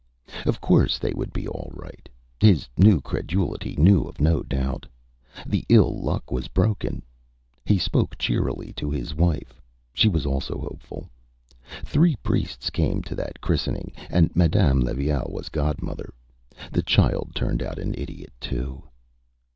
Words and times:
Of 0.47 0.59
course 0.59 0.97
they 0.97 1.13
would 1.13 1.31
be 1.31 1.47
all 1.47 1.69
right. 1.75 2.09
His 2.39 2.67
new 2.75 3.01
credulity 3.01 3.75
knew 3.77 4.01
of 4.05 4.19
no 4.19 4.41
doubt. 4.41 4.87
The 5.45 5.63
ill 5.69 6.01
luck 6.01 6.31
was 6.31 6.47
broken. 6.47 7.03
He 7.65 7.77
spoke 7.77 8.17
cheerily 8.17 8.73
to 8.77 8.89
his 8.89 9.13
wife. 9.13 9.61
She 9.93 10.09
was 10.09 10.25
also 10.25 10.57
hopeful. 10.57 11.07
Three 11.85 12.15
priests 12.15 12.71
came 12.71 13.03
to 13.03 13.13
that 13.13 13.41
christening, 13.41 13.91
and 14.09 14.35
Madame 14.35 14.79
Levaille 14.79 15.29
was 15.29 15.49
godmother. 15.49 16.11
The 16.71 16.81
child 16.81 17.33
turned 17.35 17.61
out 17.61 17.77
an 17.77 17.93
idiot 17.95 18.33
too. 18.39 18.81